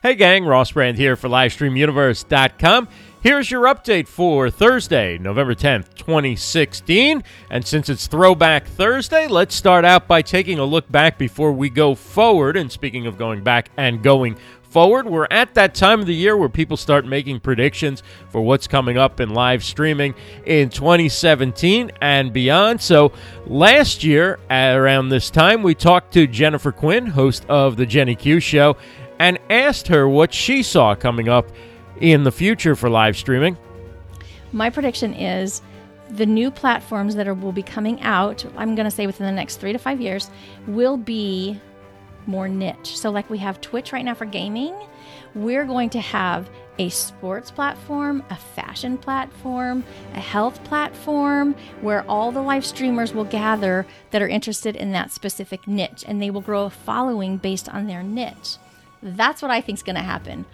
Hey, 0.00 0.14
gang, 0.14 0.44
Ross 0.44 0.70
Brand 0.70 0.96
here 0.96 1.16
for 1.16 1.28
LivestreamUniverse.com. 1.28 2.86
Here's 3.20 3.50
your 3.50 3.64
update 3.64 4.06
for 4.06 4.48
Thursday, 4.48 5.18
November 5.18 5.56
10th, 5.56 5.92
2016. 5.96 7.24
And 7.50 7.66
since 7.66 7.88
it's 7.88 8.06
Throwback 8.06 8.68
Thursday, 8.68 9.26
let's 9.26 9.56
start 9.56 9.84
out 9.84 10.06
by 10.06 10.22
taking 10.22 10.60
a 10.60 10.64
look 10.64 10.88
back 10.88 11.18
before 11.18 11.50
we 11.50 11.68
go 11.68 11.96
forward. 11.96 12.56
And 12.56 12.70
speaking 12.70 13.08
of 13.08 13.18
going 13.18 13.42
back 13.42 13.70
and 13.76 14.00
going 14.00 14.36
forward, 14.62 15.08
we're 15.08 15.26
at 15.32 15.54
that 15.54 15.74
time 15.74 15.98
of 15.98 16.06
the 16.06 16.14
year 16.14 16.36
where 16.36 16.48
people 16.48 16.76
start 16.76 17.04
making 17.04 17.40
predictions 17.40 18.04
for 18.28 18.40
what's 18.40 18.68
coming 18.68 18.98
up 18.98 19.18
in 19.18 19.30
live 19.30 19.64
streaming 19.64 20.14
in 20.46 20.68
2017 20.68 21.90
and 22.00 22.32
beyond. 22.32 22.80
So 22.80 23.10
last 23.48 24.04
year, 24.04 24.38
around 24.48 25.08
this 25.08 25.28
time, 25.28 25.64
we 25.64 25.74
talked 25.74 26.12
to 26.12 26.28
Jennifer 26.28 26.70
Quinn, 26.70 27.06
host 27.06 27.44
of 27.48 27.76
The 27.76 27.86
Jenny 27.86 28.14
Q 28.14 28.38
Show, 28.38 28.76
and 29.18 29.38
asked 29.50 29.88
her 29.88 30.08
what 30.08 30.32
she 30.32 30.62
saw 30.62 30.94
coming 30.94 31.28
up 31.28 31.48
in 32.00 32.22
the 32.22 32.32
future 32.32 32.76
for 32.76 32.88
live 32.88 33.16
streaming. 33.16 33.56
My 34.52 34.70
prediction 34.70 35.14
is 35.14 35.62
the 36.10 36.26
new 36.26 36.50
platforms 36.50 37.14
that 37.16 37.28
are, 37.28 37.34
will 37.34 37.52
be 37.52 37.62
coming 37.62 38.00
out, 38.00 38.44
I'm 38.56 38.74
going 38.74 38.86
to 38.86 38.90
say 38.90 39.06
within 39.06 39.26
the 39.26 39.32
next 39.32 39.56
three 39.56 39.72
to 39.72 39.78
five 39.78 40.00
years, 40.00 40.30
will 40.66 40.96
be 40.96 41.60
more 42.26 42.48
niche. 42.48 42.96
So, 42.98 43.10
like 43.10 43.28
we 43.28 43.38
have 43.38 43.60
Twitch 43.60 43.92
right 43.92 44.04
now 44.04 44.14
for 44.14 44.24
gaming, 44.24 44.74
we're 45.34 45.64
going 45.64 45.90
to 45.90 46.00
have 46.00 46.48
a 46.78 46.88
sports 46.90 47.50
platform, 47.50 48.22
a 48.30 48.36
fashion 48.36 48.96
platform, 48.96 49.84
a 50.14 50.20
health 50.20 50.62
platform 50.64 51.54
where 51.80 52.08
all 52.08 52.30
the 52.30 52.40
live 52.40 52.64
streamers 52.64 53.12
will 53.12 53.24
gather 53.24 53.86
that 54.10 54.22
are 54.22 54.28
interested 54.28 54.76
in 54.76 54.92
that 54.92 55.10
specific 55.10 55.66
niche 55.66 56.04
and 56.06 56.22
they 56.22 56.30
will 56.30 56.40
grow 56.40 56.64
a 56.64 56.70
following 56.70 57.36
based 57.36 57.68
on 57.68 57.86
their 57.86 58.02
niche. 58.02 58.56
That's 59.02 59.42
what 59.42 59.50
I 59.50 59.60
think 59.60 59.78
is 59.78 59.82
going 59.82 59.96
to 59.96 60.02
happen. 60.02 60.44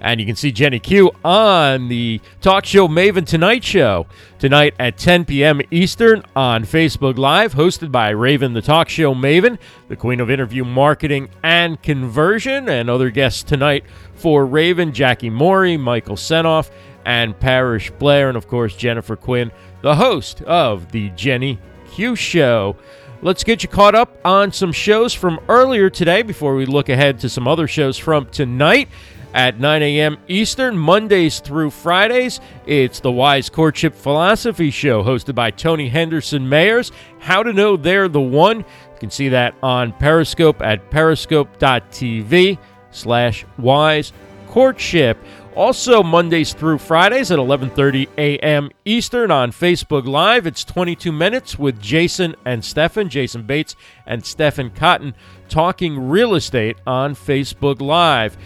And 0.00 0.18
you 0.18 0.26
can 0.26 0.34
see 0.34 0.50
Jenny 0.50 0.80
Q 0.80 1.12
on 1.24 1.88
the 1.88 2.20
talk 2.40 2.66
show 2.66 2.88
Maven 2.88 3.24
Tonight 3.24 3.62
Show 3.62 4.06
tonight 4.40 4.74
at 4.80 4.98
10 4.98 5.24
p.m. 5.26 5.60
Eastern 5.70 6.24
on 6.34 6.64
Facebook 6.64 7.18
Live, 7.18 7.54
hosted 7.54 7.92
by 7.92 8.10
Raven, 8.10 8.52
the 8.52 8.62
talk 8.62 8.88
show 8.88 9.14
Maven, 9.14 9.58
the 9.86 9.94
queen 9.94 10.18
of 10.18 10.28
interview 10.28 10.64
marketing 10.64 11.30
and 11.44 11.80
conversion, 11.82 12.68
and 12.68 12.90
other 12.90 13.10
guests 13.10 13.44
tonight 13.44 13.84
for 14.14 14.44
Raven, 14.44 14.92
Jackie 14.92 15.30
Morey, 15.30 15.76
Michael 15.76 16.16
Senoff, 16.16 16.70
and 17.04 17.38
Parrish 17.38 17.92
Blair, 17.92 18.28
and 18.28 18.36
of 18.36 18.48
course 18.48 18.74
Jennifer 18.74 19.14
Quinn, 19.14 19.52
the 19.82 19.94
host 19.94 20.42
of 20.42 20.90
the 20.90 21.10
Jenny 21.10 21.60
Q 21.92 22.16
Show. 22.16 22.76
Let's 23.24 23.44
get 23.44 23.62
you 23.62 23.68
caught 23.68 23.94
up 23.94 24.18
on 24.24 24.50
some 24.50 24.72
shows 24.72 25.14
from 25.14 25.38
earlier 25.48 25.88
today 25.88 26.22
before 26.22 26.56
we 26.56 26.66
look 26.66 26.88
ahead 26.88 27.20
to 27.20 27.28
some 27.28 27.46
other 27.46 27.68
shows 27.68 27.96
from 27.96 28.26
tonight 28.26 28.88
at 29.32 29.60
9 29.60 29.80
a.m. 29.80 30.18
Eastern, 30.26 30.76
Mondays 30.76 31.38
through 31.38 31.70
Fridays. 31.70 32.40
It's 32.66 32.98
the 32.98 33.12
Wise 33.12 33.48
Courtship 33.48 33.94
Philosophy 33.94 34.72
Show, 34.72 35.04
hosted 35.04 35.36
by 35.36 35.52
Tony 35.52 35.88
Henderson 35.88 36.48
Mayers. 36.48 36.90
How 37.20 37.44
to 37.44 37.52
know 37.52 37.76
they're 37.76 38.08
the 38.08 38.20
one. 38.20 38.58
You 38.58 38.98
can 38.98 39.10
see 39.10 39.28
that 39.28 39.54
on 39.62 39.92
Periscope 39.92 40.60
at 40.60 40.90
periscope.tv 40.90 42.58
slash 42.90 43.46
wise 43.56 44.12
courtship. 44.48 45.16
Also, 45.54 46.02
Mondays 46.02 46.54
through 46.54 46.78
Fridays 46.78 47.30
at 47.30 47.38
11:30 47.38 48.08
a.m. 48.16 48.70
Eastern 48.86 49.30
on 49.30 49.52
Facebook 49.52 50.06
Live. 50.06 50.46
It's 50.46 50.64
22 50.64 51.12
minutes 51.12 51.58
with 51.58 51.78
Jason 51.78 52.34
and 52.46 52.64
Stefan, 52.64 53.10
Jason 53.10 53.42
Bates 53.42 53.76
and 54.06 54.24
Stefan 54.24 54.70
Cotton, 54.70 55.14
talking 55.50 56.08
real 56.08 56.34
estate 56.34 56.78
on 56.86 57.14
Facebook 57.14 57.82
Live. 57.82 58.38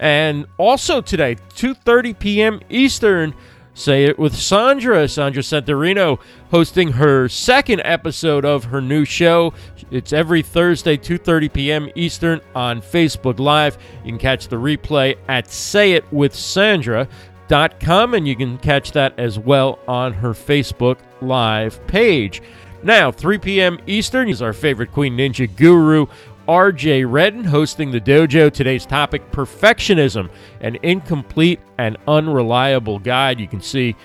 And 0.00 0.46
also 0.56 1.02
today, 1.02 1.36
2:30 1.54 2.18
p.m. 2.18 2.60
Eastern, 2.70 3.34
say 3.76 4.04
it 4.04 4.18
with 4.18 4.34
Sandra, 4.34 5.06
Sandra 5.06 5.42
Santorino, 5.42 6.18
hosting 6.50 6.92
her 6.92 7.28
second 7.28 7.82
episode 7.84 8.42
of 8.44 8.64
her 8.64 8.80
new 8.80 9.04
show. 9.04 9.52
It's 9.90 10.12
every 10.12 10.42
Thursday, 10.42 10.96
2:30 10.96 11.52
p.m. 11.52 11.88
Eastern 11.94 12.40
on 12.54 12.80
Facebook 12.80 13.38
Live. 13.38 13.76
You 14.04 14.12
can 14.12 14.18
catch 14.18 14.48
the 14.48 14.56
replay 14.56 15.16
at 15.28 15.46
sayitwithsandra.com 15.46 18.14
and 18.14 18.26
you 18.26 18.34
can 18.34 18.58
catch 18.58 18.90
that 18.92 19.16
as 19.18 19.38
well 19.38 19.78
on 19.86 20.14
her 20.14 20.32
Facebook 20.32 20.98
Live 21.20 21.86
page. 21.86 22.42
Now, 22.82 23.10
3 23.10 23.38
p.m. 23.38 23.78
Eastern 23.86 24.28
is 24.28 24.42
our 24.42 24.52
favorite 24.52 24.92
Queen 24.92 25.16
Ninja 25.16 25.48
guru, 25.56 26.06
RJ 26.48 27.10
Redden 27.10 27.44
hosting 27.44 27.90
the 27.90 28.00
dojo. 28.00 28.52
Today's 28.52 28.86
topic 28.86 29.30
perfectionism, 29.32 30.30
an 30.60 30.76
incomplete 30.82 31.60
and 31.78 31.96
unreliable 32.06 32.98
guide. 32.98 33.40
You 33.40 33.48
can 33.48 33.60
see 33.60 33.96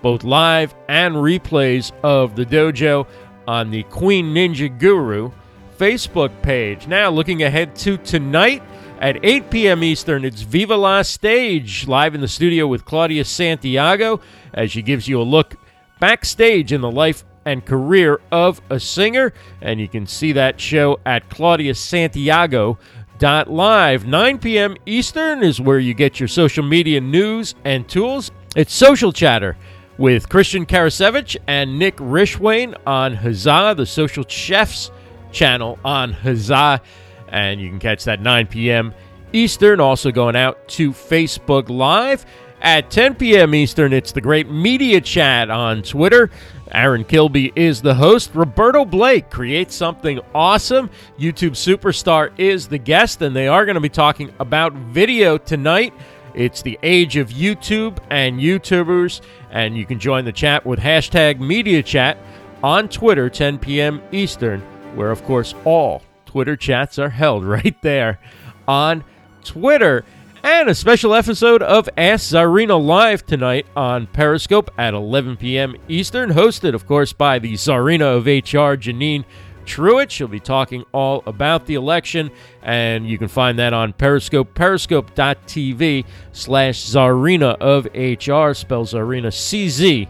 both 0.00 0.24
live 0.24 0.74
and 0.88 1.14
replays 1.14 1.92
of 2.02 2.34
the 2.34 2.44
dojo 2.44 3.06
on 3.46 3.70
the 3.70 3.82
Queen 3.84 4.34
Ninja 4.34 4.76
Guru 4.78 5.30
Facebook 5.78 6.30
page. 6.42 6.86
Now, 6.86 7.10
looking 7.10 7.42
ahead 7.42 7.76
to 7.76 7.96
tonight 7.98 8.62
at 9.00 9.22
8 9.24 9.50
p.m. 9.50 9.82
Eastern, 9.84 10.24
it's 10.24 10.42
Viva 10.42 10.76
La 10.76 11.02
Stage 11.02 11.86
live 11.86 12.14
in 12.14 12.20
the 12.20 12.28
studio 12.28 12.66
with 12.66 12.84
Claudia 12.84 13.24
Santiago 13.24 14.20
as 14.54 14.70
she 14.70 14.80
gives 14.80 15.08
you 15.08 15.20
a 15.20 15.24
look 15.24 15.56
backstage 16.00 16.72
in 16.72 16.80
the 16.80 16.90
life 16.90 17.24
and 17.44 17.64
career 17.64 18.20
of 18.30 18.60
a 18.70 18.78
singer. 18.80 19.32
And 19.60 19.80
you 19.80 19.88
can 19.88 20.06
see 20.06 20.32
that 20.32 20.60
show 20.60 21.00
at 21.06 21.28
claudiasantiago.live. 21.28 24.06
9 24.06 24.38
p.m. 24.38 24.76
Eastern 24.86 25.42
is 25.42 25.60
where 25.60 25.78
you 25.78 25.94
get 25.94 26.20
your 26.20 26.28
social 26.28 26.64
media 26.64 27.00
news 27.00 27.54
and 27.64 27.88
tools. 27.88 28.30
It's 28.54 28.74
Social 28.74 29.12
Chatter 29.12 29.56
with 29.98 30.28
Christian 30.28 30.66
Karasiewicz 30.66 31.36
and 31.46 31.78
Nick 31.78 31.96
Rishwain 31.96 32.76
on 32.86 33.14
Huzzah, 33.14 33.74
the 33.76 33.86
Social 33.86 34.24
Chefs 34.26 34.90
channel 35.30 35.78
on 35.84 36.12
Huzzah. 36.12 36.80
And 37.28 37.60
you 37.60 37.68
can 37.68 37.78
catch 37.78 38.04
that 38.04 38.20
9 38.20 38.48
p.m. 38.48 38.94
Eastern, 39.32 39.80
also 39.80 40.10
going 40.10 40.36
out 40.36 40.68
to 40.68 40.92
Facebook 40.92 41.70
Live. 41.70 42.26
At 42.62 42.92
10 42.92 43.16
p.m. 43.16 43.56
Eastern, 43.56 43.92
it's 43.92 44.12
the 44.12 44.20
Great 44.20 44.48
Media 44.48 45.00
Chat 45.00 45.50
on 45.50 45.82
Twitter. 45.82 46.30
Aaron 46.70 47.02
Kilby 47.02 47.52
is 47.56 47.82
the 47.82 47.92
host. 47.92 48.30
Roberto 48.34 48.84
Blake 48.84 49.30
creates 49.30 49.74
something 49.74 50.20
awesome. 50.32 50.88
YouTube 51.18 51.56
superstar 51.56 52.30
is 52.38 52.68
the 52.68 52.78
guest, 52.78 53.20
and 53.20 53.34
they 53.34 53.48
are 53.48 53.64
going 53.66 53.74
to 53.74 53.80
be 53.80 53.88
talking 53.88 54.32
about 54.38 54.72
video 54.74 55.36
tonight. 55.38 55.92
It's 56.36 56.62
the 56.62 56.78
age 56.84 57.16
of 57.16 57.30
YouTube 57.30 57.98
and 58.10 58.38
YouTubers, 58.38 59.22
and 59.50 59.76
you 59.76 59.84
can 59.84 59.98
join 59.98 60.24
the 60.24 60.30
chat 60.30 60.64
with 60.64 60.78
hashtag 60.78 61.40
Media 61.40 61.82
Chat 61.82 62.16
on 62.62 62.88
Twitter, 62.88 63.28
10 63.28 63.58
p.m. 63.58 64.00
Eastern, 64.12 64.60
where, 64.94 65.10
of 65.10 65.24
course, 65.24 65.52
all 65.64 66.00
Twitter 66.26 66.54
chats 66.54 66.96
are 67.00 67.10
held 67.10 67.44
right 67.44 67.76
there 67.82 68.20
on 68.68 69.02
Twitter. 69.42 70.04
And 70.44 70.68
a 70.68 70.74
special 70.74 71.14
episode 71.14 71.62
of 71.62 71.88
Ask 71.96 72.32
Czarina 72.34 72.84
Live 72.84 73.24
tonight 73.24 73.64
on 73.76 74.08
Periscope 74.08 74.72
at 74.76 74.92
11 74.92 75.36
p.m. 75.36 75.76
Eastern, 75.86 76.30
hosted, 76.30 76.74
of 76.74 76.84
course, 76.84 77.12
by 77.12 77.38
the 77.38 77.52
Czarina 77.52 78.16
of 78.16 78.26
HR, 78.26 78.74
Janine 78.76 79.24
Truitt. 79.64 80.10
She'll 80.10 80.26
be 80.26 80.40
talking 80.40 80.82
all 80.90 81.22
about 81.28 81.66
the 81.66 81.76
election, 81.76 82.32
and 82.60 83.08
you 83.08 83.18
can 83.18 83.28
find 83.28 83.56
that 83.60 83.72
on 83.72 83.92
Periscope, 83.92 84.52
periscope.tv 84.52 86.04
slash 86.32 86.86
Czarina 86.86 87.56
of 87.60 87.84
HR, 87.94 88.52
spells 88.52 88.94
Czarina 88.94 89.32
C 89.32 89.68
Z 89.68 90.08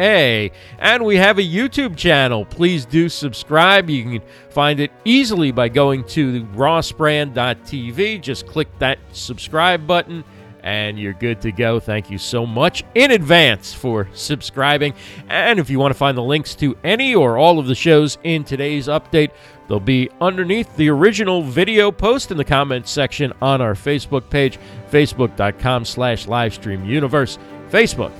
A. 0.00 0.50
And 0.78 1.04
we 1.04 1.16
have 1.16 1.38
a 1.38 1.42
YouTube 1.42 1.96
channel. 1.96 2.44
Please 2.44 2.86
do 2.86 3.08
subscribe. 3.08 3.90
You 3.90 4.02
can 4.02 4.22
find 4.48 4.80
it 4.80 4.90
easily 5.04 5.52
by 5.52 5.68
going 5.68 6.04
to 6.04 6.44
rossbrand.tv. 6.46 8.20
Just 8.20 8.46
click 8.46 8.68
that 8.78 8.98
subscribe 9.12 9.86
button 9.86 10.24
and 10.62 10.98
you're 10.98 11.12
good 11.12 11.40
to 11.42 11.52
go. 11.52 11.80
Thank 11.80 12.10
you 12.10 12.18
so 12.18 12.46
much 12.46 12.84
in 12.94 13.10
advance 13.10 13.72
for 13.72 14.08
subscribing. 14.12 14.94
And 15.28 15.58
if 15.58 15.70
you 15.70 15.78
want 15.78 15.92
to 15.92 15.98
find 15.98 16.16
the 16.16 16.22
links 16.22 16.54
to 16.56 16.76
any 16.84 17.14
or 17.14 17.38
all 17.38 17.58
of 17.58 17.66
the 17.66 17.74
shows 17.74 18.18
in 18.24 18.44
today's 18.44 18.86
update, 18.86 19.30
they'll 19.68 19.80
be 19.80 20.10
underneath 20.20 20.74
the 20.76 20.88
original 20.88 21.42
video 21.42 21.90
post 21.90 22.30
in 22.30 22.36
the 22.36 22.44
comments 22.44 22.90
section 22.90 23.32
on 23.40 23.60
our 23.60 23.74
Facebook 23.74 24.28
page, 24.30 24.58
facebook.com 24.90 25.84
slash 25.84 26.26
livestreamuniverse, 26.26 27.38
Facebook 27.70 28.12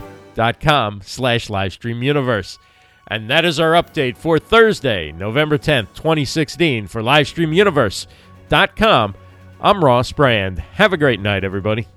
com 0.61 1.01
slash 1.05 1.49
livestreamuniverse. 1.49 2.59
And 3.09 3.29
that 3.29 3.45
is 3.45 3.59
our 3.59 3.73
update 3.73 4.17
for 4.17 4.39
Thursday, 4.39 5.11
November 5.13 5.59
10th, 5.59 5.89
2016 5.95 6.87
for 6.87 7.03
livestreamuniverse.com. 7.03 9.15
I'm 9.61 9.85
Ross 9.85 10.13
Brand. 10.13 10.61
Have 10.61 10.93
a 10.93 10.97
great 10.97 11.19
night, 11.21 11.43
everybody. 11.45 11.89